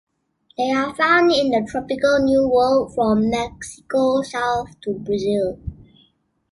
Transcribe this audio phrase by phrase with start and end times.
[0.57, 5.59] They are found in the tropical New World from Mexico south to Brazil.